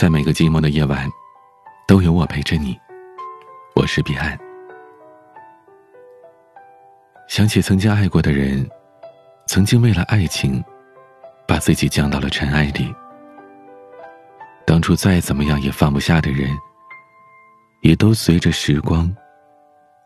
[0.00, 1.06] 在每个寂寞的夜晚，
[1.86, 2.74] 都有我陪着你。
[3.76, 4.34] 我是彼岸。
[7.28, 8.66] 想起曾经爱过的人，
[9.46, 10.64] 曾经为了爱情，
[11.46, 12.90] 把自己降到了尘埃里。
[14.64, 16.48] 当初再怎么样也放不下的人，
[17.82, 19.14] 也都随着时光，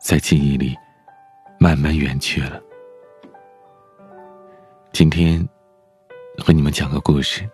[0.00, 0.76] 在记忆里
[1.56, 2.60] 慢慢远去了。
[4.90, 5.48] 今天，
[6.38, 7.48] 和你们讲个故事。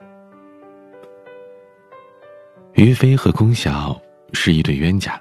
[2.74, 4.00] 于飞和龚晓
[4.32, 5.20] 是一对冤家。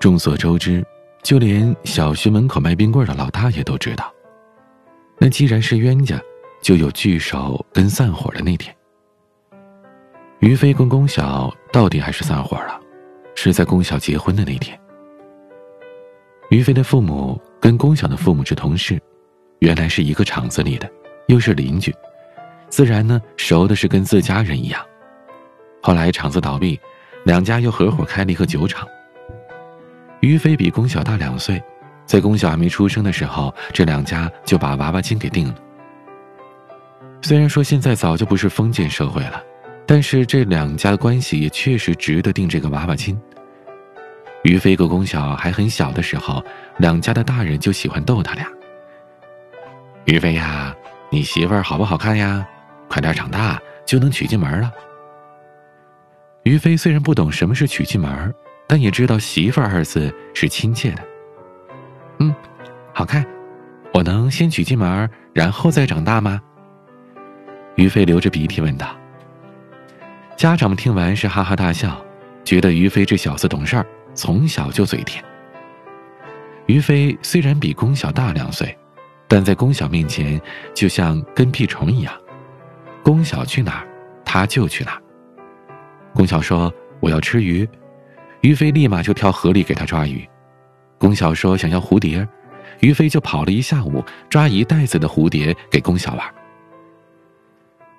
[0.00, 0.84] 众所周知，
[1.22, 4.12] 就连小学门口卖冰棍的老大爷都知道。
[5.18, 6.20] 那既然是冤家，
[6.62, 8.74] 就有聚首跟散伙的那天。
[10.40, 12.80] 于飞跟龚晓到底还是散伙了，
[13.34, 14.78] 是在龚晓结婚的那天。
[16.50, 19.00] 于飞的父母跟龚晓的父母是同事，
[19.58, 20.88] 原来是一个厂子里的，
[21.26, 21.92] 又是邻居，
[22.68, 24.80] 自然呢熟的是跟自家人一样。
[25.88, 26.78] 后来厂子倒闭，
[27.24, 28.86] 两家又合伙开了一个酒厂。
[30.20, 31.62] 于飞比龚晓大两岁，
[32.04, 35.54] 在龚晓还没出生的时候，这两家就把娃娃亲给定了。
[37.22, 39.42] 虽然说现在早就不是封建社会了，
[39.86, 43.18] 但是这两家的关系也确实值得定这个娃娃亲。
[44.42, 46.44] 于飞和龚晓还很小的时候，
[46.76, 48.46] 两家的大人就喜欢逗他俩。
[50.04, 50.76] 于飞呀，
[51.08, 52.46] 你媳妇儿好不好看呀？
[52.88, 54.70] 快点长大就能娶进门了。
[56.44, 58.34] 于飞虽然不懂什么是娶进门，
[58.66, 61.02] 但也知道“媳妇儿”二字是亲切的。
[62.20, 62.34] 嗯，
[62.94, 63.24] 好看，
[63.92, 66.40] 我能先娶进门，然后再长大吗？
[67.76, 68.96] 于飞流着鼻涕问道。
[70.36, 72.02] 家长们听完是哈哈大笑，
[72.44, 75.22] 觉得于飞这小子懂事儿，从小就嘴甜。
[76.66, 78.76] 于飞虽然比龚晓大两岁，
[79.26, 80.40] 但在龚晓面前
[80.74, 82.14] 就像跟屁虫一样，
[83.02, 83.86] 龚晓去哪儿，
[84.24, 85.02] 他就去哪儿。
[86.14, 87.68] 龚晓说：“我要吃鱼。”
[88.42, 90.28] 于飞立马就跳河里给他抓鱼。
[90.98, 92.26] 龚晓说：“想要蝴蝶。”
[92.80, 96.34] 于飞就跑了一下午，抓一袋子的蝴蝶给龚晓玩。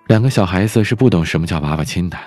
[0.07, 2.17] 两个小孩子是不懂什么叫娃娃亲的。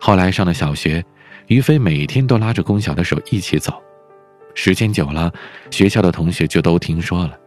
[0.00, 1.04] 后来上了小学，
[1.48, 3.82] 于飞每天都拉着龚晓的手一起走。
[4.54, 5.30] 时间久了，
[5.70, 7.38] 学校的同学就都听说了。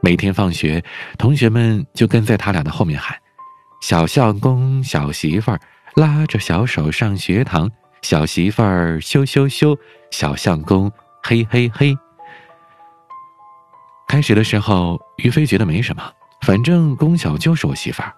[0.00, 0.82] 每天放学，
[1.18, 3.14] 同学们就跟在他俩的后面喊
[3.82, 5.60] ：“小相公，小媳妇儿。”
[5.94, 7.70] 拉着小手上学堂，
[8.02, 9.78] 小媳妇儿羞羞羞，
[10.10, 10.90] 小相公
[11.22, 11.96] 嘿嘿嘿。
[14.08, 16.02] 开始的时候，于飞觉得没什么，
[16.42, 18.12] 反正龚晓就是我媳妇儿。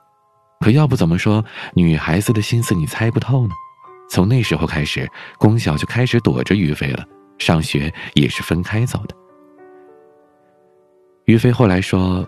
[0.60, 1.44] 可要不怎么说
[1.74, 3.52] 女孩子的心思你猜不透呢？
[4.08, 5.06] 从那时候开始，
[5.38, 7.04] 龚晓就开始躲着于飞了，
[7.38, 9.14] 上学也是分开走的。
[11.26, 12.26] 于飞后来说，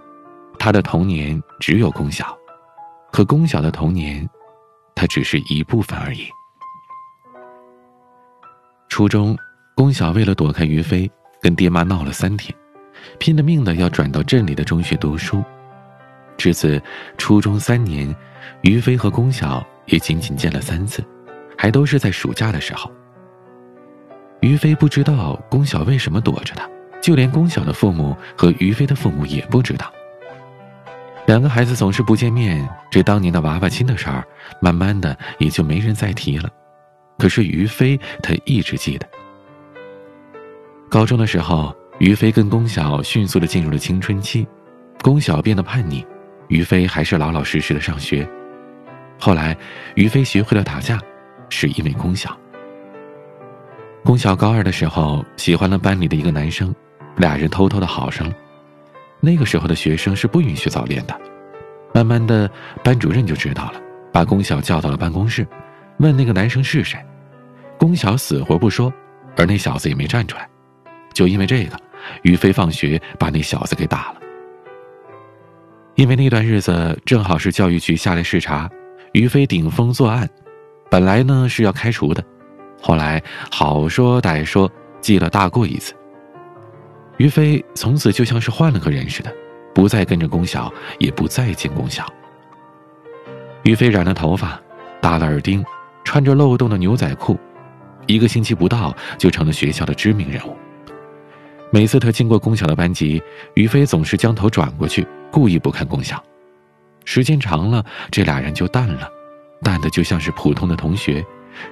[0.58, 2.36] 他的童年只有龚晓，
[3.10, 4.28] 可龚晓的童年。
[4.98, 6.28] 他只是一部分而已。
[8.88, 9.38] 初中，
[9.76, 11.08] 龚晓为了躲开于飞，
[11.40, 12.52] 跟爹妈闹了三天，
[13.16, 15.44] 拼了命的要转到镇里的中学读书。
[16.36, 16.82] 至此，
[17.16, 18.12] 初中三年，
[18.62, 21.00] 于飞和龚晓也仅仅见了三次，
[21.56, 22.90] 还都是在暑假的时候。
[24.40, 26.68] 于飞不知道龚晓为什么躲着他，
[27.00, 29.92] 就连龚晓的父母和于飞的父母也不知道。
[31.28, 34.26] 两个孩子总是不见面，这当年的娃娃亲的事儿，
[34.62, 36.48] 慢慢的也就没人再提了。
[37.18, 39.06] 可是于飞他一直记得。
[40.88, 44.48] 高中的时候，于飞跟龚晓迅速的进入了青春期，
[45.02, 46.02] 龚晓变得叛逆，
[46.48, 48.26] 于飞还是老老实实的上学。
[49.20, 49.54] 后来，
[49.96, 50.98] 于飞学会了打架，
[51.50, 52.34] 是因为龚晓。
[54.02, 56.74] 龚晓高二的时候喜欢了班里的一个男生，
[57.16, 58.34] 俩人偷偷的好上了。
[59.20, 61.20] 那个时候的学生是不允许早恋的，
[61.92, 62.50] 慢慢的，
[62.84, 63.80] 班主任就知道了，
[64.12, 65.46] 把龚晓叫到了办公室，
[65.98, 66.98] 问那个男生是谁，
[67.78, 68.92] 龚晓死活不说，
[69.36, 70.48] 而那小子也没站出来，
[71.12, 71.76] 就因为这个，
[72.22, 74.20] 于飞放学把那小子给打了。
[75.96, 78.70] 因为那段日子正好是教育局下来视察，
[79.12, 80.28] 于飞顶风作案，
[80.88, 82.24] 本来呢是要开除的，
[82.80, 83.20] 后来
[83.50, 84.70] 好说歹说
[85.00, 85.92] 记了大过一次。
[87.18, 89.32] 于飞从此就像是换了个人似的，
[89.74, 92.06] 不再跟着龚晓，也不再见龚晓。
[93.64, 94.60] 于飞染了头发，
[95.00, 95.64] 打了耳钉，
[96.04, 97.38] 穿着漏洞的牛仔裤，
[98.06, 100.56] 一个星期不到就成了学校的知名人物。
[101.70, 103.22] 每次他经过龚晓的班级，
[103.54, 106.22] 于飞总是将头转过去，故意不看龚晓。
[107.04, 109.08] 时间长了，这俩人就淡了，
[109.62, 111.24] 淡的就像是普通的同学，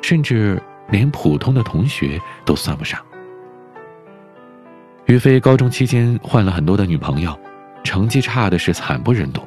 [0.03, 0.61] 甚至
[0.91, 3.01] 连普通的同学都算不上。
[5.07, 7.39] 于飞高中期间换了很多的女朋友，
[7.85, 9.41] 成绩差的是惨不忍睹，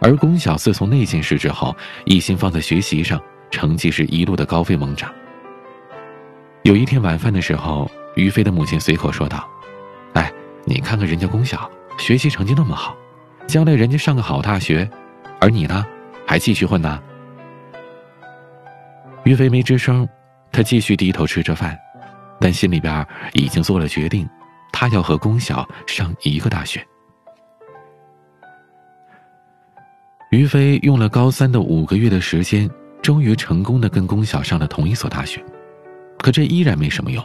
[0.00, 3.20] 而龚晓自从那件事之后，一心放在学习上，
[3.50, 5.12] 成绩是一路的高飞猛涨。
[6.62, 9.44] 有一天晚饭的时候，于飞的母亲随口说道
[10.14, 10.32] ：“哎，
[10.64, 11.68] 你看看人家龚晓，
[11.98, 12.96] 学习成绩那么好，
[13.48, 14.88] 将来人家上个好大学，
[15.40, 15.84] 而你呢，
[16.24, 17.02] 还继续混呢。”
[19.24, 20.08] 于飞没吱声，
[20.52, 21.76] 他继续低头吃着饭，
[22.38, 24.28] 但心里边已经做了决定，
[24.76, 26.84] 他要和龚晓上一个大学。
[30.32, 32.68] 于飞用了高三的五个月的时间，
[33.00, 35.40] 终于成功的跟龚晓上了同一所大学。
[36.18, 37.24] 可这依然没什么用，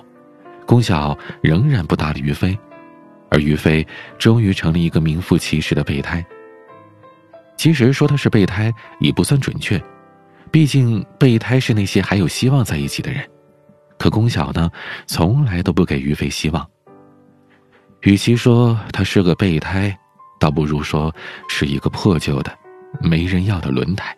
[0.67, 2.55] 龚晓仍然不搭理于飞，
[3.31, 3.85] 而于飞
[4.19, 6.23] 终于成了一个名副其实的备胎。
[7.57, 9.81] 其实说他是备胎也不算准确，
[10.51, 13.27] 毕竟备胎是那些还有希望在一起的人。
[13.97, 14.69] 可龚晓呢，
[15.07, 16.69] 从来都不给于飞希望。
[18.01, 19.95] 与其说他是个备胎，
[20.39, 21.13] 倒不如说
[21.49, 22.51] 是一个破旧的、
[23.01, 24.15] 没人要的轮胎。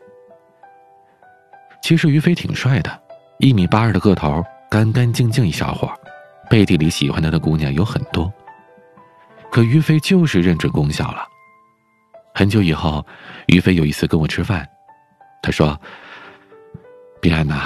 [1.81, 3.01] 其实于飞挺帅的，
[3.39, 4.43] 一米八二的个头。
[4.69, 5.91] 干干净净一小伙，
[6.49, 8.31] 背地里喜欢他的姑娘有很多。
[9.51, 11.27] 可于飞就是认准龚晓了。
[12.33, 13.05] 很久以后，
[13.47, 14.65] 于飞有一次跟我吃饭，
[15.43, 15.77] 他说
[17.19, 17.59] ：“彼岸呐，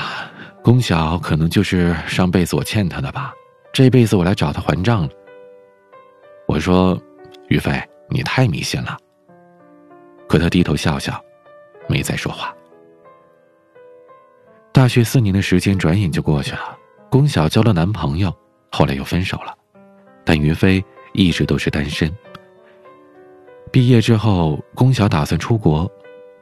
[0.63, 3.31] 龚晓可能就是上辈子我欠他的吧，
[3.71, 5.09] 这辈子我来找他还账了。”
[6.47, 6.99] 我说
[7.49, 7.71] ：“于飞，
[8.09, 8.97] 你太迷信了。”
[10.27, 11.19] 可他低头笑笑，
[11.87, 12.53] 没再说话。
[14.71, 16.77] 大学四年的时间转眼就过去了。
[17.09, 18.33] 龚晓交了男朋友，
[18.71, 19.55] 后来又分手了，
[20.25, 20.83] 但于飞
[21.13, 22.11] 一直都是单身。
[23.71, 25.89] 毕业之后，龚晓打算出国，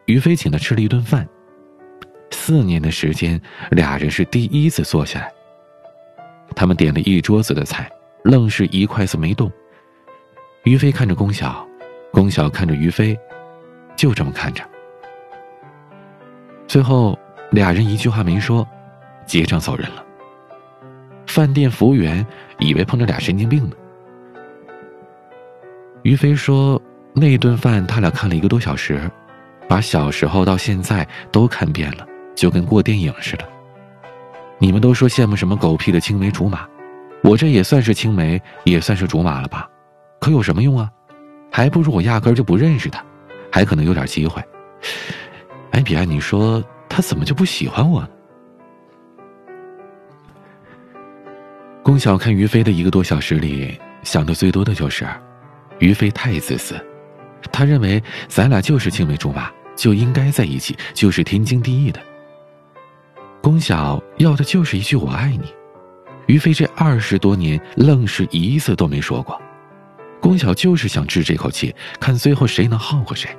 [0.06, 1.28] 于飞请他吃了一顿饭。
[2.32, 3.40] 四年的时间，
[3.72, 5.32] 俩人是第一次坐下来。
[6.56, 7.92] 他们点了一桌子的菜，
[8.24, 9.52] 愣是一筷子没动。
[10.64, 11.68] 于飞看着龚晓，
[12.10, 13.20] 龚晓看着于飞，
[13.98, 14.64] 就这么看着。
[16.68, 17.20] 最后，
[17.52, 18.66] 俩人一句话没说，
[19.26, 20.02] 结账走人了。
[21.28, 22.26] 饭店服务员
[22.60, 23.76] 以为碰着俩神经病呢。
[26.04, 26.82] 于飞说
[27.12, 29.12] ：“那顿饭他俩看了一个多小时，
[29.68, 33.46] 把小时候到现在都看遍了，就跟过电影似的。
[34.60, 36.66] 你们都说羡慕什么狗屁的青梅竹马，
[37.22, 39.70] 我这也算是青梅，也算是竹马了吧？
[40.24, 40.90] 可有什么用啊？
[41.52, 43.04] 还不如我压根就不认识他，
[43.52, 44.42] 还可能有点机会。
[45.72, 48.10] 哎，彼岸，你说他怎么就不喜欢我呢？”
[51.84, 55.06] 龚晓看于飞的一个多小时里，想的最多的就是，
[55.80, 56.80] 于飞太自私，
[57.52, 62.00] 他认为咱俩就是青梅竹马，就应该在一起，就是天经地义的。
[63.42, 65.54] 龚晓要的就是一句“我爱你”，
[66.28, 69.38] 于飞这二十多年愣是一次都没说过。
[70.24, 73.30] 龚晓就是想治这口气，看最后谁能耗过谁。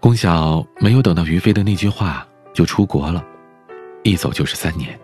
[0.00, 3.22] 龚晓没有等到于飞的那句话，就出国了，
[4.02, 4.98] 一走就是三年。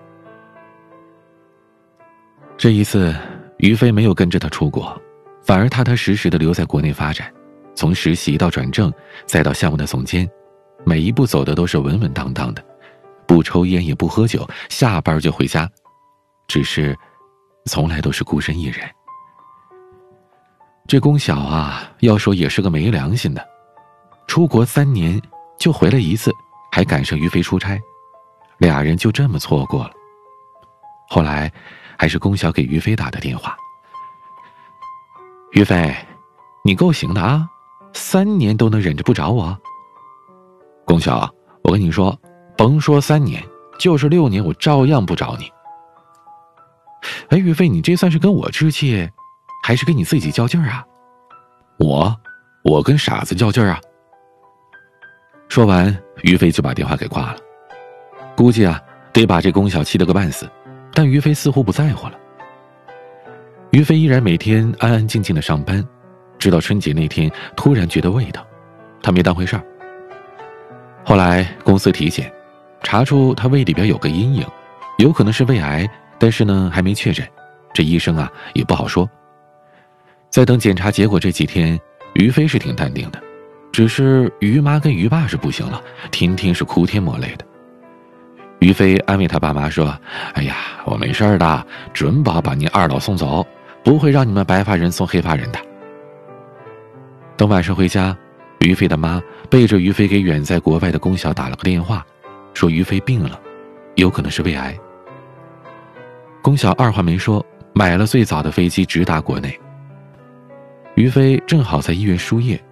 [2.56, 3.14] 这一次，
[3.58, 4.98] 于飞没有跟着他出国，
[5.42, 7.30] 反而踏踏实实的留在国内发展，
[7.74, 8.90] 从实习到转正，
[9.26, 10.26] 再到项目的总监，
[10.86, 12.64] 每一步走的都是稳稳当当的，
[13.26, 15.68] 不抽烟也不喝酒，下班就回家，
[16.48, 16.96] 只是，
[17.66, 18.88] 从来都是孤身一人。
[20.86, 23.46] 这龚晓啊，要说也是个没良心的，
[24.26, 25.20] 出国三年
[25.58, 26.32] 就回来一次，
[26.70, 27.80] 还赶上于飞出差，
[28.58, 29.92] 俩人就这么错过了。
[31.08, 31.52] 后来。
[31.98, 33.56] 还是龚晓给于飞打的电话。
[35.52, 35.94] 于飞，
[36.64, 37.46] 你够行的啊，
[37.92, 39.56] 三年都能忍着不找我。
[40.84, 42.18] 龚晓，我跟你说，
[42.56, 43.40] 甭说三年，
[43.78, 45.48] 就是六年，我照样不找你。
[47.28, 49.08] 哎，于飞，你这算是跟我置气，
[49.62, 50.84] 还是跟你自己较劲儿啊？
[51.78, 52.14] 我，
[52.64, 53.80] 我跟傻子较劲儿啊？
[55.48, 57.36] 说完，于飞就把电话给挂了。
[58.36, 58.80] 估计啊，
[59.12, 60.50] 得把这龚晓气得个半死。
[60.94, 62.14] 但于飞似乎不在乎了。
[63.70, 65.82] 于飞依然每天安安静静的上班，
[66.38, 68.46] 直到春节那天突然觉得味道，
[69.02, 69.64] 他没当回事儿。
[71.04, 72.30] 后来公司体检，
[72.82, 74.46] 查出他胃里边有个阴影，
[74.98, 75.88] 有可能是胃癌，
[76.18, 77.26] 但是呢还没确诊，
[77.72, 79.08] 这医生啊也不好说。
[80.32, 81.78] 在等检查结果这几天，
[82.14, 83.22] 于飞是挺淡定的，
[83.70, 87.44] 只是于妈跟于爸是不行了，天天是哭天抹泪的。
[88.60, 89.94] 于飞安慰他爸妈说
[90.32, 93.46] ：“哎呀，我没事的，准保把您二老送走，
[93.84, 95.58] 不会让你们白发人送黑发人的。”
[97.36, 98.16] 等晚上回家，
[98.60, 102.02] 于飞的妈背着于飞给远在国外的龚晓打了个电话，
[102.54, 103.38] 说于飞病了，
[103.96, 104.74] 有可能是胃癌。
[106.40, 109.60] 龚晓二话没说，买了最早的飞机直达国内。
[110.94, 112.62] 于飞正好在医院输液，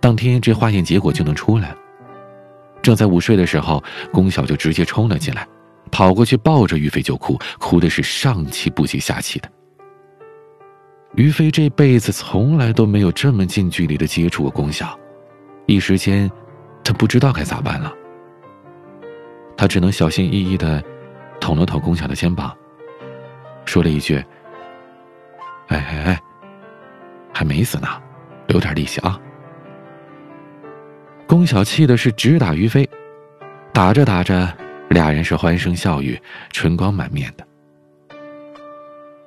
[0.00, 1.74] 当天这化验结果就能出来。
[2.82, 3.82] 正在午睡的时候，
[4.12, 5.46] 龚晓就直接冲了进来，
[5.90, 9.50] 跑过去抱着于飞就哭，哭的是上气不接下气的。
[11.14, 14.98] 于飞这辈子从来都没有这么近距离的接触过龚晓，
[15.66, 16.30] 一时间，
[16.84, 17.92] 他不知道该咋办了。
[19.56, 20.82] 他只能小心翼翼的
[21.40, 22.56] 捅了捅龚晓的肩膀，
[23.64, 24.16] 说了一句
[25.68, 26.22] ：“哎哎哎，
[27.32, 27.88] 还没死呢，
[28.46, 29.18] 留点力气啊。”
[31.26, 32.88] 龚晓气的是直打于飞，
[33.72, 34.52] 打着打着，
[34.88, 36.20] 俩人是欢声笑语，
[36.50, 37.46] 春光满面的。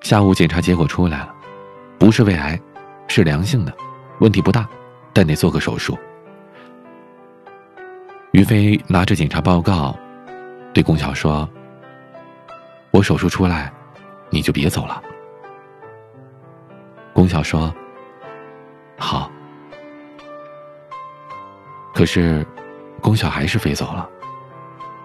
[0.01, 1.33] 下午检查结果出来了，
[1.97, 2.59] 不是胃癌，
[3.07, 3.73] 是良性的，
[4.19, 4.67] 问题不大，
[5.13, 5.97] 但得做个手术。
[8.31, 9.97] 于飞拿着检查报告，
[10.73, 11.47] 对龚晓说
[12.91, 13.71] ：“我手术出来，
[14.29, 15.01] 你就别走了。”
[17.13, 17.73] 龚晓说
[18.97, 19.31] ：“好。”
[21.93, 22.45] 可是，
[23.01, 24.09] 龚晓还是飞走了，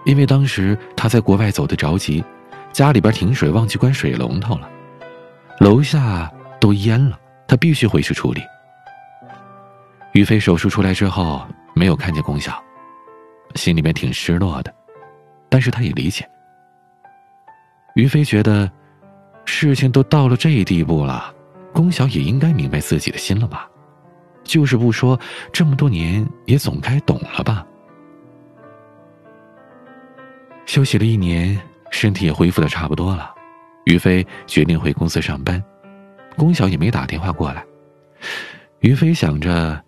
[0.05, 2.23] 因为当时他在国外走的着急，
[2.71, 4.67] 家里边停水忘记关水龙头了，
[5.59, 8.41] 楼下都淹了，他必须回去处理。
[10.13, 12.59] 于飞手术出来之后没有看见龚晓，
[13.53, 14.73] 心里面挺失落的，
[15.47, 16.27] 但是他也理解。
[17.93, 18.69] 于飞觉得，
[19.45, 21.31] 事情都到了这一地步了，
[21.71, 23.69] 龚晓也应该明白自己的心了吧。
[24.49, 25.17] 就是不说，
[25.53, 27.63] 这么多年也总该懂了吧？
[30.65, 31.55] 休息了一年，
[31.91, 33.31] 身体也恢复的差不多了，
[33.85, 35.63] 于飞决定回公司上班。
[36.35, 37.63] 龚晓也没打电话过来。
[38.79, 39.79] 于飞想着，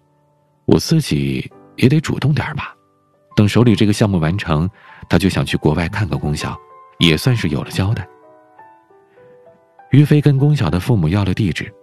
[0.66, 2.76] 我自己也得主动点吧。
[3.36, 4.70] 等手里这个项目完成，
[5.10, 6.56] 他就想去国外看看龚晓，
[7.00, 8.08] 也算是有了交代。
[9.90, 11.74] 于飞跟龚晓的父母要了地址，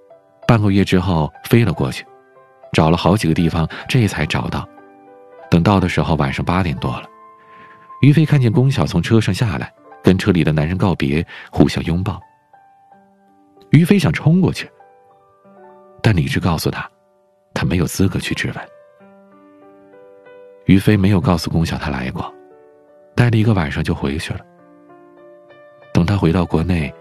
[0.46, 2.04] 半个月之后飞了过去。
[2.72, 4.68] 找了好几个地方，这才找到。
[5.50, 7.08] 等到的时候，晚上八点多了。
[8.02, 9.72] 于飞看见龚晓从车上下来，
[10.04, 12.20] 跟车里的男人告别，互相拥抱。
[13.70, 14.70] 于飞想冲过去，
[16.02, 16.88] 但理智告诉他，
[17.52, 18.68] 他没有资格去质问。
[20.66, 22.32] 于飞没有告诉龚晓他来过，
[23.14, 24.40] 待了一个晚上就回去了。
[25.92, 26.92] 等他回到国内，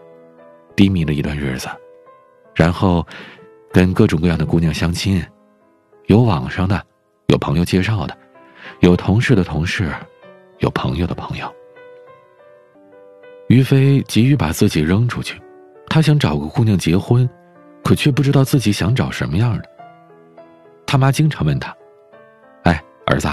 [0.76, 1.68] 低迷了一段日子，
[2.56, 3.06] 然后
[3.72, 5.24] 跟各种各样的姑娘相亲。
[6.08, 6.82] 有网上的，
[7.28, 8.18] 有朋友介绍的，
[8.80, 9.92] 有同事的同事，
[10.60, 11.54] 有朋友的朋友。
[13.50, 15.38] 于飞急于把自己扔出去，
[15.90, 17.30] 他想找个姑娘结婚，
[17.84, 19.66] 可却不知道自己想找什么样的。
[20.86, 21.76] 他妈经常问他
[22.64, 23.28] ：“哎，儿子，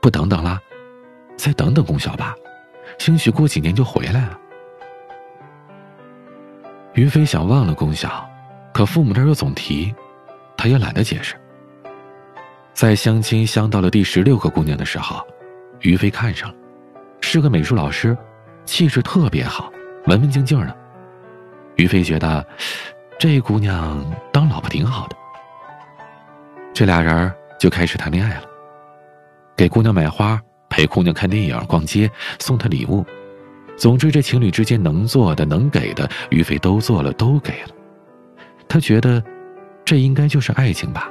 [0.00, 0.58] 不等等啦，
[1.36, 2.34] 再等等龚晓吧，
[2.98, 4.38] 兴许过几年就回来了。”
[6.94, 8.26] 于飞想忘了龚晓，
[8.72, 9.94] 可父母这又总提，
[10.56, 11.34] 他也懒得解释。
[12.74, 15.24] 在相亲相到了第十六个姑娘的时候，
[15.80, 16.56] 于飞看上了，
[17.20, 18.18] 是个美术老师，
[18.64, 19.72] 气质特别好，
[20.06, 20.76] 文文静静的。
[21.76, 22.44] 于飞觉得，
[23.16, 25.16] 这姑娘当老婆挺好的。
[26.72, 28.44] 这俩人就开始谈恋爱了，
[29.56, 33.06] 给姑娘买花，陪姑娘看电影、逛街，送她礼物，
[33.76, 37.68] 总之这情侣之间能做的、能给的，于飞都做了，都给了。
[38.66, 39.22] 他觉得，
[39.84, 41.08] 这应该就是爱情吧。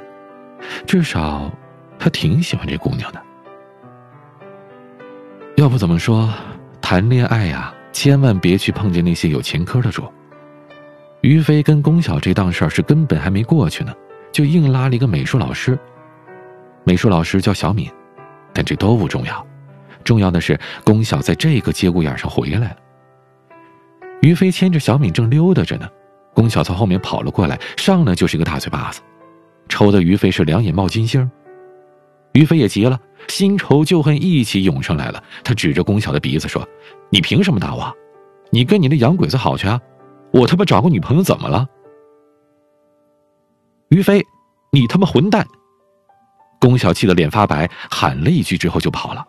[0.86, 1.50] 至少，
[1.98, 3.20] 他挺喜欢这姑娘的。
[5.56, 6.32] 要不怎么说，
[6.80, 10.02] 谈恋爱呀，千万别去碰见那些有前科的主。
[11.20, 13.94] 于飞跟龚晓这档事儿是根本还没过去呢，
[14.32, 15.78] 就硬拉了一个美术老师。
[16.82, 17.90] 美术老师叫小敏，
[18.52, 19.46] 但这都不重要，
[20.02, 22.76] 重要的是龚晓在这个节骨眼上回来了。
[24.20, 25.88] 于飞牵着小敏正溜达着呢，
[26.34, 29.00] 龚晓从后面跑了过来，上来就是一个大嘴巴子。
[29.74, 31.28] 抽的于飞是两眼冒金星，
[32.32, 35.20] 于飞也急了，新仇旧恨一起涌上来了。
[35.42, 36.64] 他指着龚晓的鼻子说
[37.10, 37.92] ：“你凭什么打我？
[38.50, 39.80] 你跟你那洋鬼子好去啊！
[40.32, 41.66] 我他妈找个女朋友怎么了？”
[43.90, 44.24] 于飞，
[44.70, 45.44] 你他妈混蛋！
[46.60, 49.26] 龚晓气得脸发白，喊了一句之后就跑了。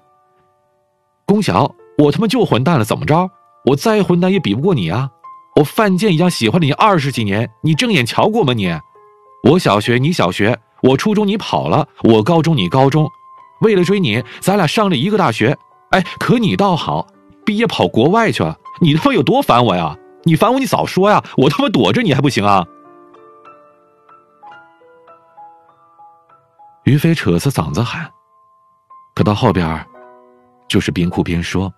[1.26, 3.28] 龚晓，我他妈就混蛋了，怎么着？
[3.66, 5.10] 我再混蛋也比不过你啊！
[5.56, 8.72] 我犯贱一样喜欢了你二十几年，你正眼瞧过吗你？
[9.46, 13.08] 我小学，你小学；我初中，你跑了；我高中，你高中。
[13.62, 15.56] 为了追你，咱俩上了一个大学。
[15.92, 17.06] 哎，可你倒好，
[17.46, 18.58] 毕业跑国外去了。
[18.82, 19.96] 你他妈有多烦我呀？
[20.24, 21.24] 你烦我，你早说呀！
[21.38, 22.66] 我他妈躲着你还不行啊？
[26.86, 28.10] 于飞扯着嗓子喊，
[29.14, 29.86] 可到后边，
[30.68, 31.72] 就是边哭边说。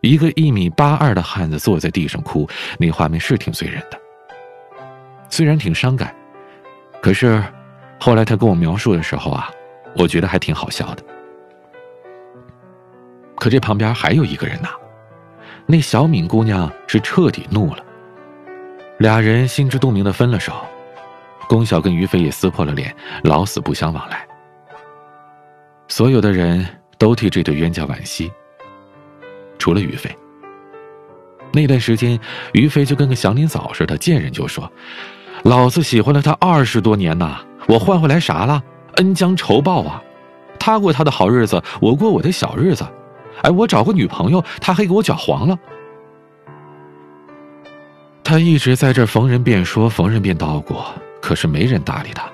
[0.00, 2.48] 一个一米八二的汉子坐在地上哭，
[2.78, 4.00] 那画面是挺醉人的，
[5.28, 6.14] 虽然挺伤感。
[7.02, 7.42] 可是，
[7.98, 9.50] 后来他跟我描述的时候啊，
[9.96, 11.02] 我觉得还挺好笑的。
[13.34, 14.68] 可这旁边还有一个人呐，
[15.66, 17.84] 那小敏姑娘是彻底怒了。
[18.98, 20.52] 俩人心知肚明的分了手，
[21.48, 22.94] 龚晓跟于飞也撕破了脸，
[23.24, 24.24] 老死不相往来。
[25.88, 26.64] 所有的人
[26.98, 28.30] 都替这对冤家惋惜，
[29.58, 30.08] 除了于飞。
[31.52, 32.16] 那段时间，
[32.52, 34.70] 于飞就跟个祥林嫂似的，见人就说
[35.44, 38.62] ：“老子喜欢了他二十多年呐，我换回来啥了？
[38.96, 40.02] 恩将仇报啊！
[40.58, 42.86] 他过他的好日子，我过我的小日子。
[43.42, 45.58] 哎，我找个女朋友，他还给我搅黄了。”
[48.22, 50.76] 他一直在这逢人便说，逢人便叨咕，
[51.20, 52.24] 可是没人搭理他，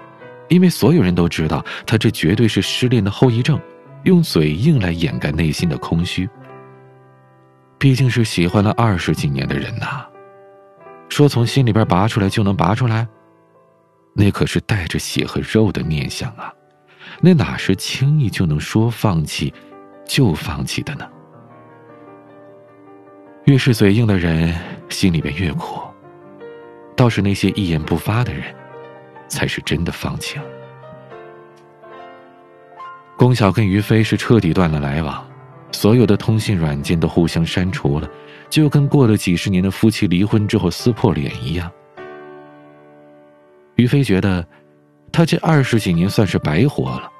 [0.48, 3.58] 因为所有人都知道他这绝对是失恋的后遗症，
[4.02, 6.28] 用嘴硬来掩盖内心的空虚。
[7.78, 10.04] 毕竟是喜欢了二十几年的人呐，
[11.08, 13.06] 说从心里边拔出来就能拔出来，
[14.14, 16.52] 那可是带着血和肉的念想啊，
[17.20, 19.52] 那哪是轻易就能说放弃
[20.06, 21.08] 就放弃的呢？
[23.44, 24.54] 越是嘴硬的人，
[24.88, 25.80] 心里边越苦。
[26.94, 28.42] 倒是那些一言不发的人，
[29.28, 30.44] 才是真的放弃了。
[33.16, 35.26] 龚晓跟于飞是彻底断了来往，
[35.72, 38.08] 所有的通信软件都互相删除了，
[38.50, 41.70] 就跟过了几十年的夫妻离婚之后撕破脸一样。
[43.76, 44.44] 于飞觉得，
[45.12, 47.10] 他这二十几年算是白活了，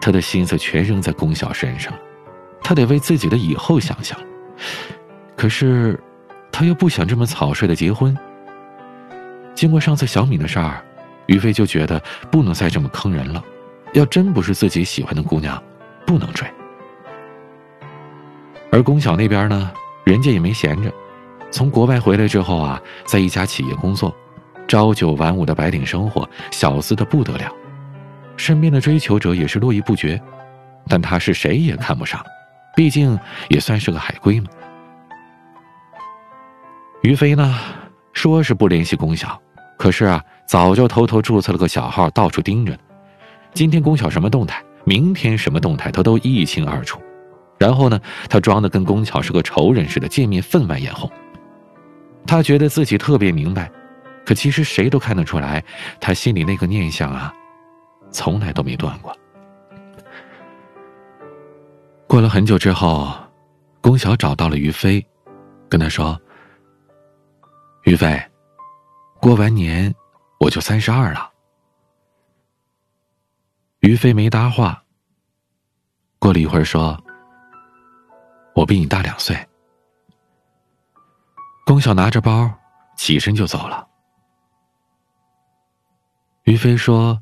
[0.00, 1.92] 他的心思全扔在龚晓身上，
[2.62, 4.18] 他得为自己的以后想想。
[5.36, 5.98] 可是，
[6.52, 8.16] 他又不想这么草率的结婚。
[9.54, 10.84] 经过上次小敏的事儿，
[11.26, 13.42] 于飞就觉得不能再这么坑人了。
[13.94, 15.62] 要真不是自己喜欢的姑娘，
[16.06, 16.46] 不能追。
[18.70, 19.72] 而龚晓那边呢，
[20.06, 20.92] 人家也没闲着，
[21.50, 24.14] 从国外回来之后啊，在一家企业工作，
[24.68, 27.52] 朝九晚五的白领生活，小资的不得了，
[28.36, 30.22] 身边的追求者也是络绎不绝，
[30.86, 32.24] 但他是谁也看不上，
[32.76, 34.46] 毕竟也算是个海归嘛。
[37.02, 37.58] 于飞呢，
[38.12, 39.36] 说是不联系龚晓。
[39.76, 42.78] 可是啊，早就偷偷注册了个小号，到处盯着。
[43.52, 47.00] 今天龚晓什么动态，明天什么动态，他都一清二楚。
[47.58, 51.10] 然后呢，他装的跟龚巧是个仇人似的，见面分外眼红。
[52.26, 53.70] 他觉得自己特别明白，
[54.24, 55.64] 可其实谁都看得出来，
[56.00, 57.32] 他心里那个念想啊，
[58.10, 59.16] 从来都没断过。
[62.06, 63.12] 过了很久之后，
[63.80, 65.04] 龚晓找到了于飞，
[65.68, 66.20] 跟他说
[67.84, 68.20] ：“于飞。”
[69.18, 69.92] 过完年，
[70.38, 71.30] 我就三十二了。
[73.80, 74.82] 于飞没搭话。
[76.18, 77.02] 过了一会儿，说
[78.56, 79.36] ：“我比你大两岁。”
[81.66, 82.50] 龚晓拿着包，
[82.96, 83.86] 起身就走了。
[86.44, 87.20] 于飞说：“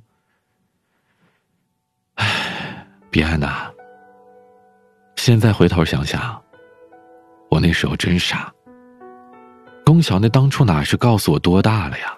[2.16, 3.72] 哎，彼岸呐，
[5.16, 6.40] 现在回头想想，
[7.50, 8.52] 我那时候真傻。”
[9.84, 12.16] 龚晓那当初哪是告诉我多大了呀？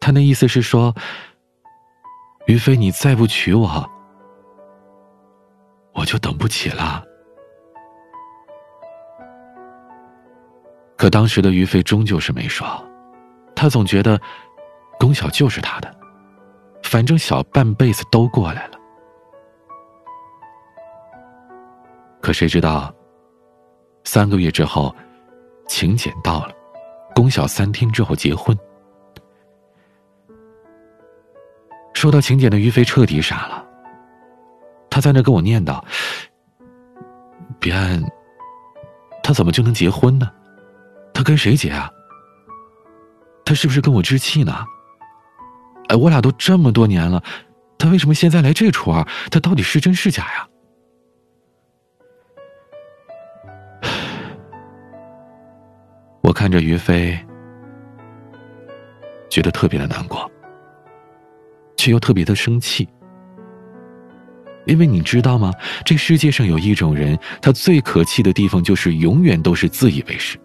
[0.00, 0.94] 他那意思是说，
[2.46, 3.90] 于飞，你再不娶我，
[5.92, 7.04] 我就等不起了。
[11.00, 12.66] 可当时的于飞终究是没说，
[13.56, 14.20] 他总觉得
[14.98, 15.90] 龚晓就是他的，
[16.82, 18.78] 反正小半辈子都过来了。
[22.20, 22.94] 可谁知道，
[24.04, 24.94] 三个月之后。
[25.66, 26.52] 请柬到了，
[27.14, 28.58] 龚晓三天之后结婚。
[31.94, 33.64] 收到请柬的于飞彻底傻了，
[34.90, 35.80] 他在那跟我念叨
[37.60, 38.02] ：“彼岸，
[39.22, 40.28] 他怎么就能结婚呢？
[41.20, 41.90] 他跟谁结啊？
[43.44, 44.64] 他是不是跟我置气呢？
[45.88, 47.22] 哎，我俩都这么多年了，
[47.76, 49.06] 他为什么现在来这出啊？
[49.30, 50.48] 他到底是真是假呀？”
[56.24, 57.18] 我看着于飞，
[59.28, 60.32] 觉得特别的难过，
[61.76, 62.88] 却又特别的生气。
[64.64, 65.52] 因为你知道吗？
[65.84, 70.38] 这世界上有一种人，他最可气的地方就是永远都是自以为是，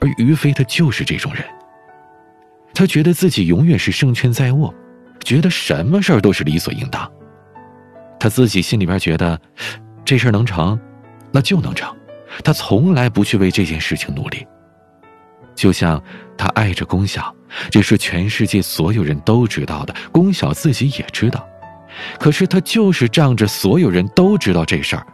[0.00, 1.44] 而于飞他就是这种人。
[2.74, 4.72] 他觉得自己永远是胜券在握，
[5.24, 7.10] 觉得什么事儿都是理所应当。
[8.20, 9.40] 他自己心里边觉得，
[10.04, 10.78] 这事儿能成，
[11.32, 11.92] 那就能成。
[12.44, 14.46] 他从来不去为这件事情努力。
[15.54, 16.00] 就像
[16.36, 17.34] 他爱着龚晓，
[17.70, 21.44] 这是全世界所有人都知道的，龚晓自己也知道。
[22.20, 25.04] 可是他就是仗着所有人都知道这事儿，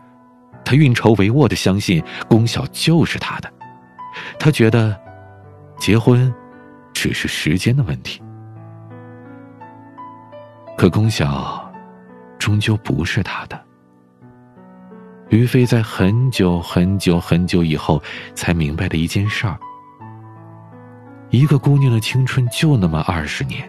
[0.64, 3.50] 他运筹帷幄的相信龚晓就是他的。
[4.38, 4.98] 他觉得，
[5.78, 6.32] 结婚
[6.92, 8.22] 只是时间的问题。
[10.76, 11.72] 可龚晓
[12.38, 13.60] 终究不是他的。
[15.30, 18.00] 于飞在很久很久很久以后
[18.34, 19.58] 才明白的一件事儿：
[21.30, 23.68] 一个姑娘的青春就那么二十年。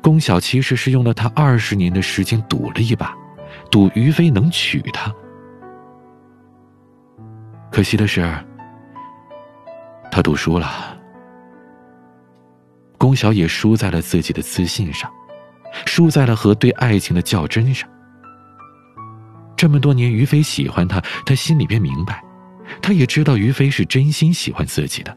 [0.00, 3.12] 龚晓其实是用了他二十年的时间赌了一把，
[3.70, 5.12] 赌于飞能娶她。
[7.72, 8.22] 可惜的是，
[10.10, 10.96] 他赌输了。
[12.98, 15.10] 龚晓也输在了自己的自信上，
[15.84, 17.88] 输在了和对爱情的较真上。
[19.56, 22.22] 这么多年，于飞喜欢他，他心里边明白，
[22.82, 25.16] 他也知道于飞是真心喜欢自己的。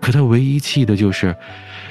[0.00, 1.34] 可他唯一气的就是，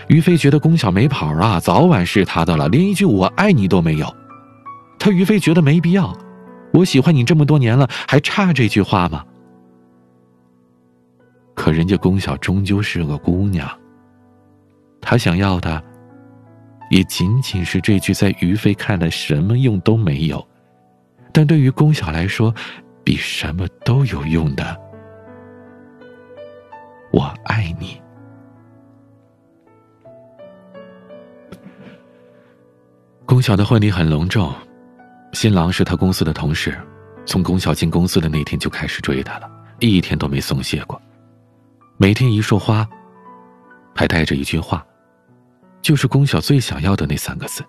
[0.07, 4.15] 于飞觉得龚晓没跑啊，早晚是他的了，连一句“我爱你”都没有。
[4.99, 6.15] 他于飞觉得没必要，
[6.73, 9.23] 我喜欢你这么多年了，还差这句话吗？
[11.61, 13.69] 可人家龚晓终究是个姑娘，
[14.99, 15.79] 她想要的，
[16.89, 20.43] 也仅仅是这句在于飞看来什么用都没有，
[21.31, 22.51] 但对于龚晓来说，
[23.03, 24.75] 比什么都有用的
[27.13, 28.01] “我爱你”。
[33.23, 34.51] 龚晓的婚礼很隆重，
[35.33, 36.75] 新郎是他公司的同事，
[37.23, 39.47] 从龚晓进公司的那天就开始追她了，
[39.77, 40.99] 一天都没松懈过。
[42.01, 42.89] 每天一束花，
[43.93, 44.83] 还带着一句话，
[45.83, 47.63] 就是龚晓最想要的那三个字。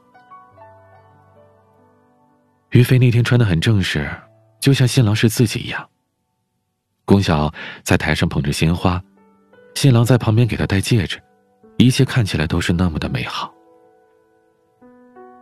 [2.70, 4.10] 于飞那天穿的很正式，
[4.58, 5.86] 就像新郎是自己一样。
[7.04, 8.98] 龚晓在台上捧着鲜花，
[9.74, 11.22] 新郎在旁边给她戴戒指，
[11.76, 13.52] 一切看起来都是那么的美好。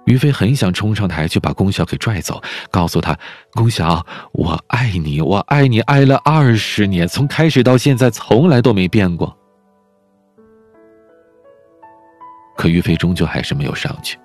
[0.06, 3.16] 于飞很想冲上台去把龚晓给拽走，告诉他
[3.54, 9.36] ：“龚晓，我爱你，我爱你，爱了二十年，从开始到现在从来都没变过。”
[12.56, 14.18] 可于飞终究还是没有上去。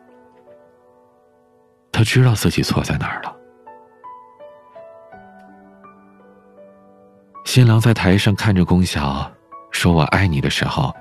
[1.91, 3.35] 他知道自己错在哪儿了。
[7.45, 9.31] 新郎在台上看着龚晓
[9.71, 10.93] 说“我爱你”的时候，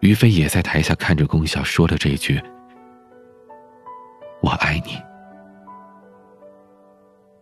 [0.00, 2.42] 于飞也在台下看着龚晓说了这句。
[4.42, 5.00] 我爱你，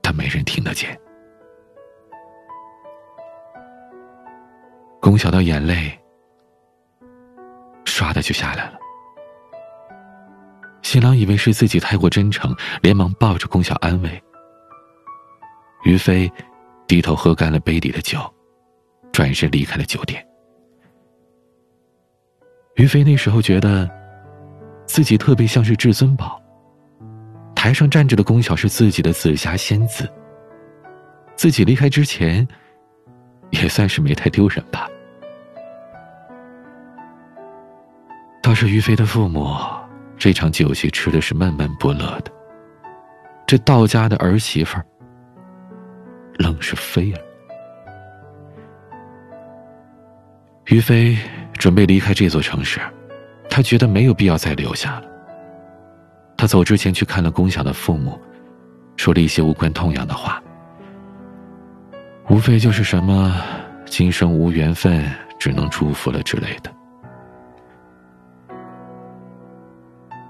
[0.00, 0.98] 但没人听得见。
[5.00, 5.98] 龚晓的眼泪
[7.85, 8.78] 唰的就下来了。
[10.83, 14.22] 新郎以为是自己太过真诚，连忙抱着龚晓安慰。
[15.85, 16.30] 于飞
[16.87, 18.18] 低头喝干了杯里的酒，
[19.12, 20.26] 转身离开了酒店。
[22.76, 23.88] 于飞那时候觉得
[24.87, 26.40] 自己特别像是至尊宝。
[27.64, 30.07] 台上站着的龚晓是自己的紫霞仙子。
[31.35, 32.46] 自己离开之前，
[33.53, 34.87] 也算是没太丢人吧。
[38.42, 39.48] 倒是于飞的父母，
[40.18, 42.31] 这场酒席吃的是闷闷不乐的。
[43.46, 44.85] 这道家的儿媳妇儿，
[46.35, 47.18] 愣是飞了。
[50.66, 51.16] 于飞
[51.55, 52.79] 准备离开这座城市，
[53.48, 55.13] 他觉得没有必要再留下了。
[56.44, 58.20] 他走之前去看了龚晓的父母，
[58.96, 60.42] 说了一些无关痛痒的话，
[62.28, 63.35] 无非就是什么
[63.88, 66.70] “今生无缘分，只能祝福了”之类的。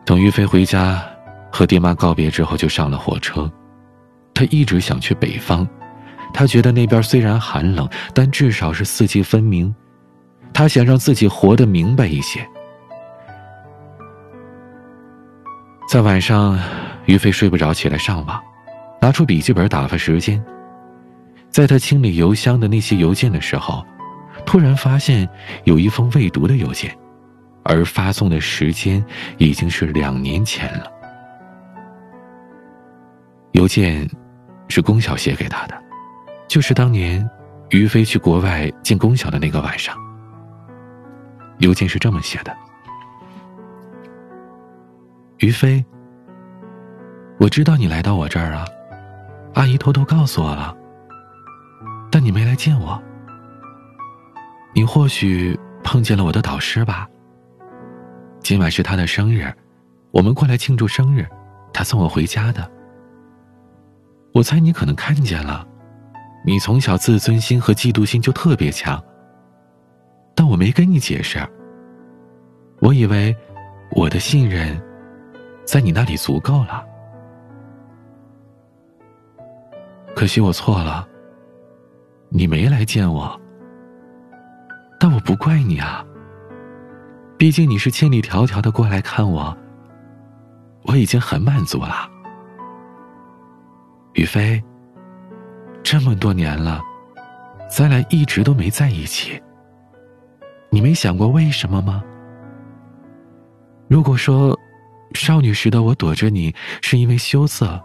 [0.05, 1.03] 等于飞回家
[1.51, 3.51] 和爹妈告别之后，就上了火车。
[4.33, 5.67] 他一直想去北方，
[6.33, 9.75] 他觉得那边虽然寒冷，但至少是四季分明。
[10.53, 12.49] 他想让自己活得明白一些。
[15.95, 16.59] 在晚上，
[17.07, 18.43] 于飞睡不着，起来上网，
[19.01, 20.45] 拿出笔记本打发时间。
[21.51, 23.87] 在他清理邮箱的那些邮件的时候，
[24.45, 25.29] 突然发现
[25.63, 26.93] 有一封未读的邮件，
[27.63, 29.05] 而发送的时间
[29.39, 30.91] 已经是两年前了。
[33.53, 34.11] 邮件
[34.67, 35.81] 是龚晓写给他的，
[36.49, 37.25] 就是当年
[37.71, 39.97] 于飞去国外见龚晓的那个晚上。
[41.59, 42.53] 邮件是这么写的。
[45.45, 45.85] 于飞，
[47.39, 48.65] 我知道你来到我这儿啊，
[49.53, 50.75] 阿姨偷偷告诉我了。
[52.11, 52.99] 但你没来见我，
[54.73, 57.07] 你或许碰见了我的导师吧。
[58.41, 59.53] 今晚是他的生日，
[60.13, 61.27] 我们过来庆祝生日，
[61.75, 62.67] 他送我回家的。
[64.33, 65.67] 我猜你可能看见了，
[66.43, 68.99] 你从小自尊心和嫉妒心就特别强，
[70.35, 71.39] 但我没跟你解释。
[72.81, 73.37] 我以为
[73.91, 74.81] 我的信任。
[75.65, 76.85] 在你那里足够了，
[80.15, 81.09] 可惜我错了。
[82.29, 83.41] 你没来见我，
[84.99, 86.05] 但我不怪你啊。
[87.39, 89.57] 毕竟你是千里迢迢的过来看我，
[90.83, 92.09] 我已经很满足了。
[94.15, 94.63] 雨飞，
[95.83, 96.81] 这么多年了，
[97.69, 99.41] 咱俩一直都没在一起。
[100.71, 102.03] 你没想过为什么吗？
[103.89, 104.59] 如果说，
[105.15, 107.83] 少女时的我躲着你是因为羞涩，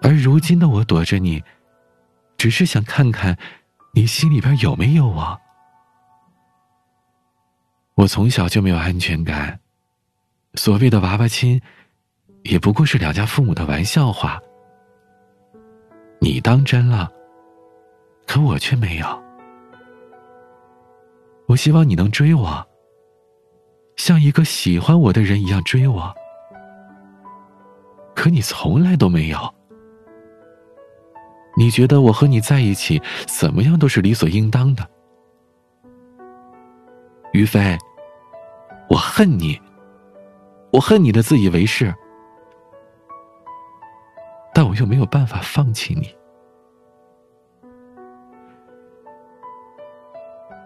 [0.00, 1.42] 而如今的我躲着你，
[2.36, 3.36] 只是想看看，
[3.94, 5.38] 你心里边有没有我。
[7.94, 9.60] 我从小就没有安全感，
[10.54, 11.60] 所谓的娃娃亲，
[12.42, 14.40] 也不过是两家父母的玩笑话。
[16.18, 17.12] 你当真了，
[18.26, 19.22] 可我却没有。
[21.46, 22.66] 我希望你能追我，
[23.96, 26.14] 像一个喜欢我的人一样追我，
[28.14, 29.38] 可你从来都没有。
[31.56, 34.88] 你觉得我和你在一起，怎么样都是理所应当的。
[37.32, 37.76] 于飞，
[38.88, 39.60] 我恨你，
[40.72, 41.94] 我恨你的自以为是，
[44.54, 46.14] 但我又没有办法放弃你。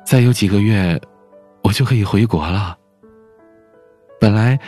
[0.05, 1.01] 再有几个月，
[1.63, 2.79] 我就可以回国了。
[4.21, 4.59] 本来，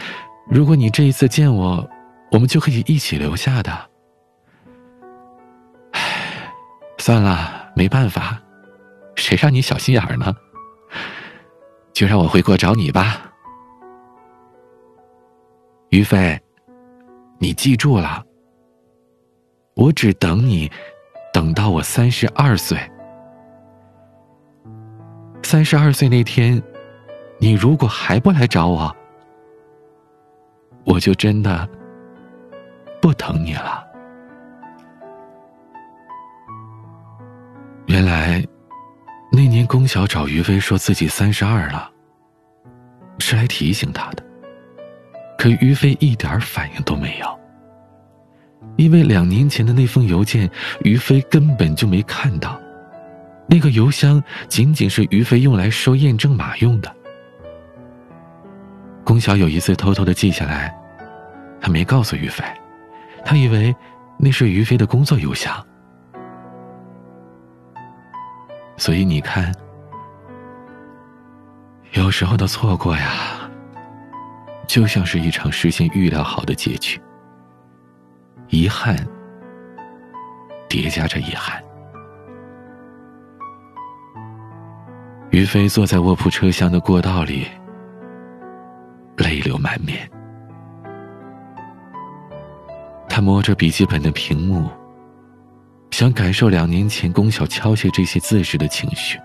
[0.48, 1.88] 如果你这一次见我，
[2.30, 3.90] 我们就可以一起留下的。
[5.92, 6.52] 唉，
[6.98, 8.40] 算了，没办法，
[9.14, 10.34] 谁让你小心眼儿呢？
[11.92, 13.32] 就让我回国找你吧，
[15.88, 16.40] 于飞，
[17.38, 18.24] 你记住了，
[19.74, 20.70] 我只等你，
[21.32, 22.78] 等到我三十二岁。
[25.42, 26.62] 三十二岁那天，
[27.38, 28.94] 你如果还不来找我，
[30.84, 31.68] 我就真的
[33.00, 33.84] 不疼你了。
[37.86, 38.44] 原来。
[39.30, 41.88] 那年，龚晓找于飞说自己三十二了，
[43.18, 44.24] 是来提醒他的。
[45.36, 47.38] 可于飞一点反应都没有，
[48.76, 52.58] 因为两年前的那封邮件，于飞根本就没看到。
[53.46, 56.92] 那个邮箱仅仅是于飞用来收验证码用的。
[59.04, 60.74] 龚晓有一次偷偷的记下来，
[61.60, 62.42] 他没告诉于飞，
[63.24, 63.74] 他以为
[64.18, 65.54] 那是于飞的工作邮箱。
[68.76, 69.52] 所以你看，
[71.92, 73.50] 有时候的错过呀，
[74.66, 77.00] 就像是一场事先预料好的结局，
[78.48, 78.96] 遗憾
[80.68, 81.62] 叠加着遗憾。
[85.30, 87.46] 于飞坐在卧铺车厢的过道里，
[89.16, 90.08] 泪流满面。
[93.18, 94.70] 他摸着笔记本的屏幕。
[95.90, 99.18] 想感受两年前龚晓敲写这些字时的情绪，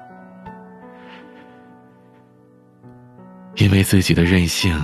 [3.58, 4.76] 因为自己的任性，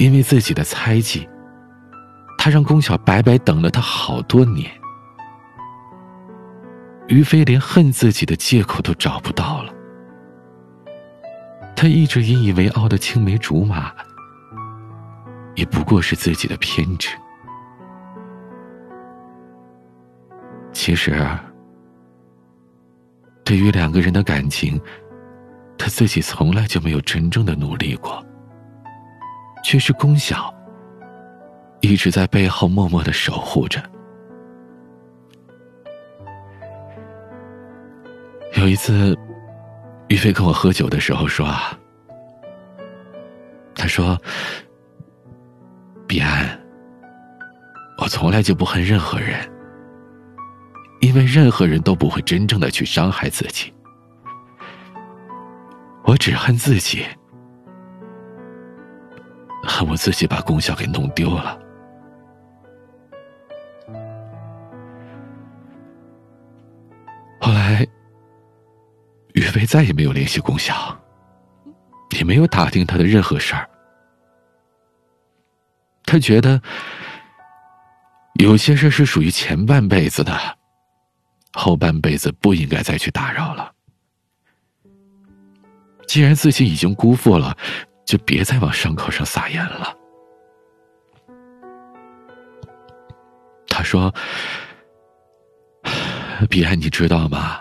[0.00, 1.28] 因为自己的猜忌，
[2.36, 4.68] 他让龚晓白白等了他好多年。
[7.06, 9.72] 于飞连恨自己的借口都找不到了，
[11.76, 13.92] 他一直引以为傲的青梅竹马，
[15.54, 17.10] 也不过是自己的偏执。
[20.84, 21.26] 其实，
[23.42, 24.78] 对于两个人的感情，
[25.78, 28.22] 他自己从来就没有真正的努力过，
[29.64, 30.54] 却是龚晓
[31.80, 33.82] 一直在背后默默的守护着。
[38.58, 39.18] 有一次，
[40.08, 41.78] 于飞跟我喝酒的时候说：“啊，
[43.74, 44.20] 他说，
[46.06, 46.60] 彼岸，
[47.96, 49.38] 我从来就不恨任何人。”
[51.04, 53.70] 因为任何人都不会真正的去伤害自己，
[56.02, 57.04] 我只恨自己，
[59.62, 61.58] 恨我自己把功效给弄丢了。
[67.38, 67.86] 后来，
[69.34, 70.74] 于飞再也没有联系功效，
[72.16, 73.68] 也没有打听他的任何事儿。
[76.04, 76.58] 他觉得
[78.40, 80.34] 有些事是属于前半辈子的。
[81.54, 83.72] 后半辈子不应该再去打扰了。
[86.06, 87.56] 既然自己已经辜负了，
[88.04, 89.96] 就别再往伤口上撒盐了。
[93.68, 94.12] 他说
[96.50, 97.60] ：“彼岸，你知道吗？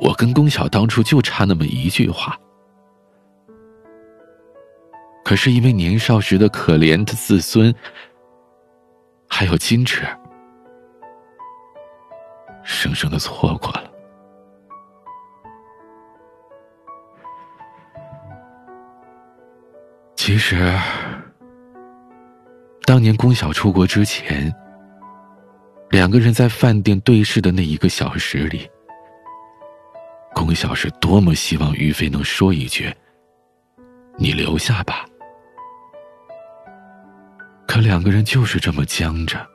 [0.00, 2.38] 我跟龚晓当初就差那么一句话，
[5.24, 7.74] 可是因为年少时的可怜的自尊，
[9.28, 10.06] 还有矜持。”
[12.66, 13.90] 生生的错过了。
[20.16, 20.76] 其实，
[22.84, 24.52] 当年龚晓出国之前，
[25.90, 28.68] 两个人在饭店对视的那一个小时里，
[30.34, 32.92] 龚晓是多么希望于飞能说一句
[34.18, 35.06] ：“你留下吧。”
[37.68, 39.46] 可两个人就是这么僵着，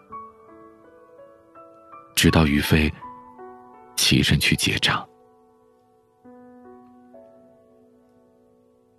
[2.15, 2.91] 直到于飞
[3.95, 5.07] 起身去结账。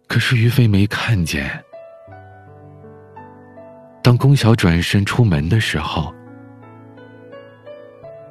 [0.06, 1.62] 可是于飞没看见，
[4.02, 6.14] 当龚晓转身出门的时候。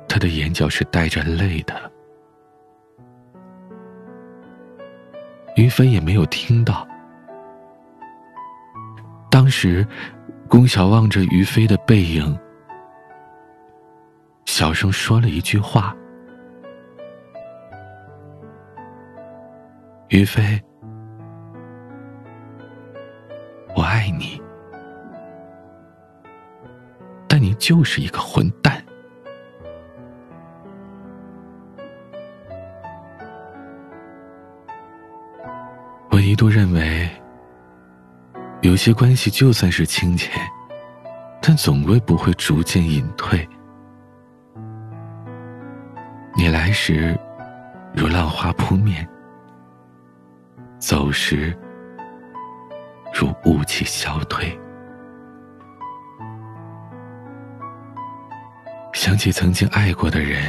[0.07, 1.89] 他的眼角是带着泪的，
[5.55, 6.85] 于飞也没有听到。
[9.31, 9.87] 当时，
[10.49, 12.37] 龚晓望着于飞的背影，
[14.45, 15.95] 小声说了一句话
[20.09, 20.61] ：“于飞，
[23.75, 24.39] 我爱你，
[27.27, 28.79] 但你就是一个混蛋。”
[36.11, 37.09] 我一度认为，
[38.61, 40.29] 有些关系就算是亲切，
[41.41, 43.47] 但总归不会逐渐隐退。
[46.51, 47.17] 来时
[47.93, 49.07] 如浪花扑面，
[50.79, 51.57] 走时
[53.13, 54.59] 如雾气消退。
[58.91, 60.43] 想起曾经爱过的人，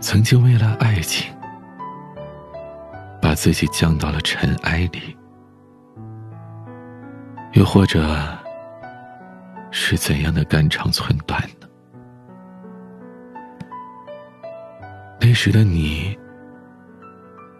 [0.00, 1.30] 曾经为了爱情。
[3.20, 5.16] 把自己降到了尘埃里，
[7.52, 8.18] 又或者
[9.70, 11.40] 是怎样的肝肠寸断
[15.32, 16.14] 那时的你，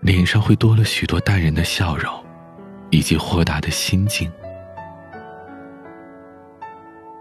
[0.02, 2.12] 脸上会多了许多淡然的笑容，
[2.90, 4.30] 以及豁达的心境。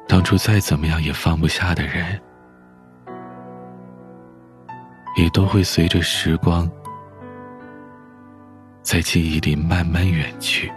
[0.10, 2.20] 当初再怎么样也放不下的人，
[5.16, 6.70] 也都会随着时光。
[8.82, 10.70] 在记忆里慢慢远去，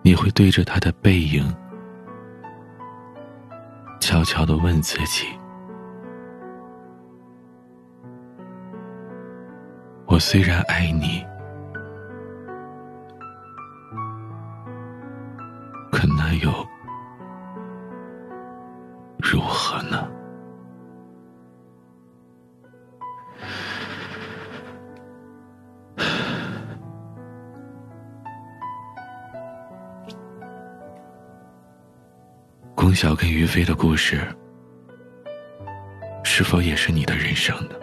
[0.00, 1.54] 你会对着他的背影，
[4.00, 5.26] 悄悄的问自己：
[10.14, 11.26] 我虽然爱你，
[15.90, 16.52] 可那又
[19.18, 20.08] 如何呢？
[32.76, 34.20] 宫晓跟于飞的故事，
[36.22, 37.74] 是否也是你的人生呢？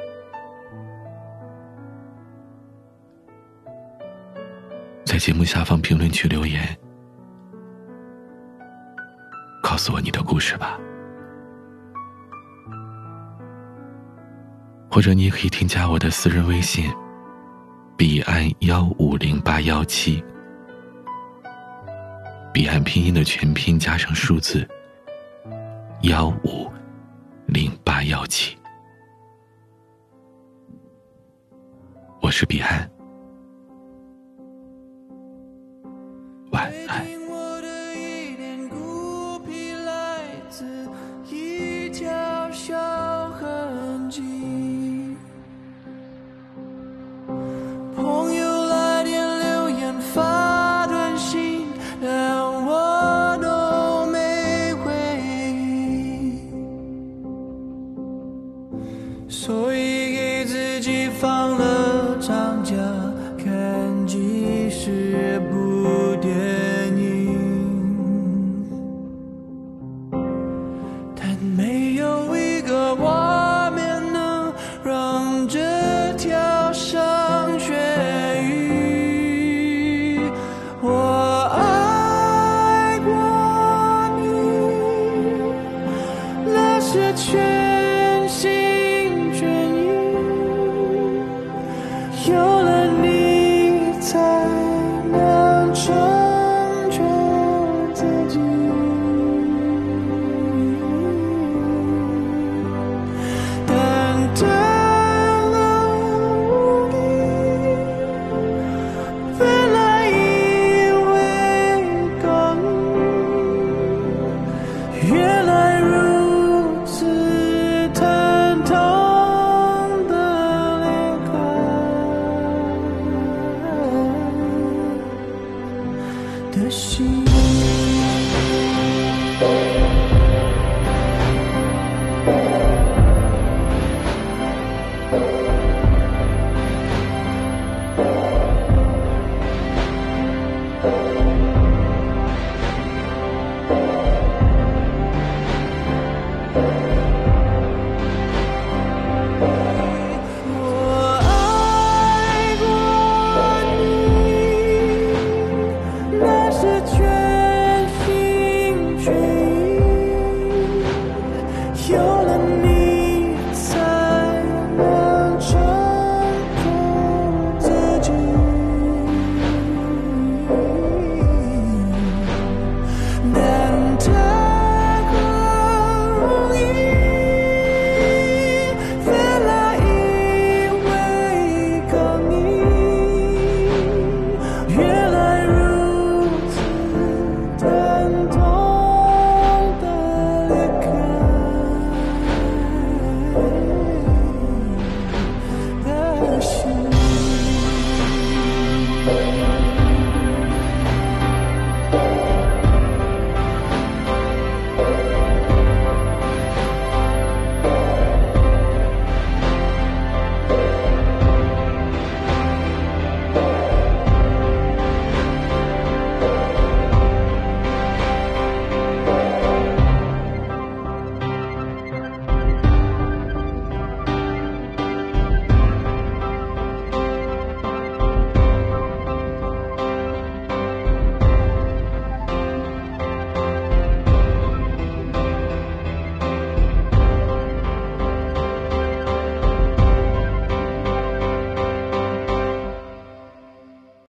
[5.21, 6.75] 节目下方评论区留言，
[9.61, 10.79] 告诉我你的故事吧。
[14.89, 16.91] 或者你也可以添加我的私人微信：
[17.95, 20.23] 彼岸幺五零八幺七，
[22.51, 24.67] 彼岸拼音的全拼加上数字。
[26.01, 26.67] 幺五
[27.45, 28.57] 零八幺七，
[32.23, 32.90] 我是彼岸，